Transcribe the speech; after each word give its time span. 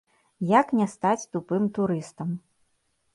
Як 0.51 0.71
не 0.79 0.87
стаць 0.93 1.27
тупым 1.37 1.67
турыстам. 1.79 2.29